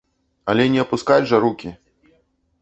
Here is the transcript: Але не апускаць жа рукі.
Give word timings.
Але 0.53 0.65
не 0.75 0.79
апускаць 0.83 1.27
жа 1.33 1.41
рукі. 1.45 1.75